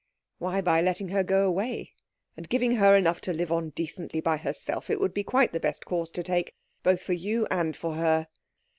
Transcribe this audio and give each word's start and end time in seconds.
"Why, 0.39 0.61
by 0.61 0.81
letting 0.81 1.09
her 1.09 1.23
go 1.23 1.47
away, 1.47 1.91
and 2.35 2.49
giving 2.49 2.77
her 2.77 2.95
enough 2.95 3.21
to 3.21 3.33
live 3.33 3.51
on 3.51 3.69
decently 3.69 4.19
by 4.19 4.37
herself. 4.37 4.89
It 4.89 4.99
would 4.99 5.13
be 5.13 5.23
quite 5.23 5.53
the 5.53 5.59
best 5.59 5.85
course 5.85 6.09
to 6.13 6.23
take, 6.23 6.55
both 6.81 7.03
for 7.03 7.13
you 7.13 7.45
and 7.51 7.77
for 7.77 7.93
her." 7.93 8.27